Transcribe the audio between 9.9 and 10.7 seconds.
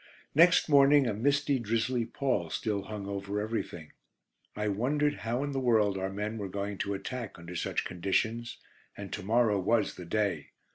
"The Day."